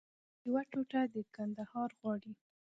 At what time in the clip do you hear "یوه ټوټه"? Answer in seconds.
0.45-1.01